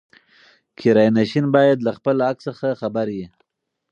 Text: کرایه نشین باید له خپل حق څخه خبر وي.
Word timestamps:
کرایه 0.77 1.11
نشین 1.17 1.45
باید 1.55 1.77
له 1.85 1.91
خپل 1.97 2.15
حق 2.27 2.37
څخه 2.47 2.67
خبر 2.81 3.07
وي. 3.15 3.27